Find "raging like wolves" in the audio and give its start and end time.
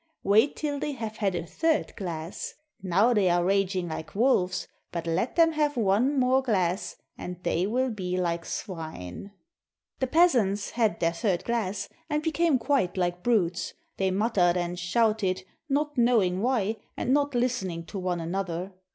3.45-4.67